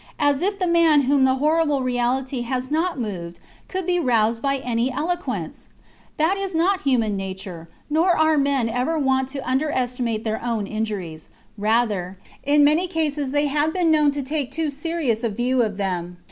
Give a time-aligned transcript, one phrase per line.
[0.17, 4.57] As if the man whom the horrible reality has not moved could be roused by
[4.57, 5.69] any eloquence!
[6.17, 11.29] That is not human nature, nor are rnen ever wont to underestimate their own injuries;
[11.55, 15.77] rather, in many cases they have been known to take too serious a view of
[15.77, 16.17] them.